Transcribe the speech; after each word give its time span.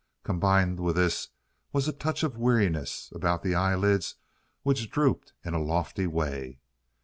Combined 0.23 0.79
with 0.79 0.95
this 0.95 1.27
was 1.71 1.87
a 1.87 1.93
touch 1.93 2.23
of 2.23 2.35
weariness 2.35 3.11
about 3.13 3.43
the 3.43 3.53
eyelids 3.53 4.15
which 4.63 4.89
drooped 4.89 5.33
in 5.45 5.53
a 5.53 5.61
lofty 5.61 6.07
way. 6.07 6.59